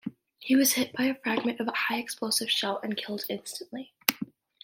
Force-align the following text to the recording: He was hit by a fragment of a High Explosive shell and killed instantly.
He 0.39 0.55
was 0.55 0.73
hit 0.73 0.93
by 0.93 1.03
a 1.03 1.13
fragment 1.13 1.59
of 1.59 1.67
a 1.67 1.71
High 1.75 1.99
Explosive 1.99 2.49
shell 2.49 2.79
and 2.81 2.97
killed 2.97 3.23
instantly. 3.29 3.93